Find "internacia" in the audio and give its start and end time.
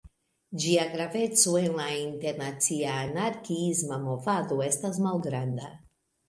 2.03-2.95